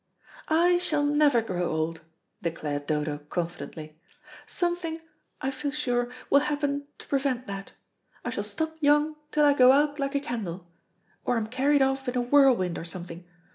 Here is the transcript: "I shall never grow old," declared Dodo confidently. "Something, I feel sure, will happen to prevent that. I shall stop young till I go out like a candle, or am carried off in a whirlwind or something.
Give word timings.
"I 0.49 0.79
shall 0.79 1.03
never 1.03 1.43
grow 1.43 1.69
old," 1.69 2.01
declared 2.41 2.87
Dodo 2.87 3.19
confidently. 3.19 3.99
"Something, 4.47 4.99
I 5.41 5.51
feel 5.51 5.69
sure, 5.69 6.09
will 6.27 6.39
happen 6.39 6.87
to 6.97 7.05
prevent 7.07 7.45
that. 7.45 7.73
I 8.25 8.31
shall 8.31 8.43
stop 8.43 8.77
young 8.79 9.15
till 9.29 9.45
I 9.45 9.53
go 9.53 9.71
out 9.71 9.99
like 9.99 10.15
a 10.15 10.19
candle, 10.19 10.65
or 11.23 11.37
am 11.37 11.45
carried 11.45 11.83
off 11.83 12.07
in 12.09 12.17
a 12.17 12.21
whirlwind 12.21 12.79
or 12.79 12.83
something. 12.83 13.25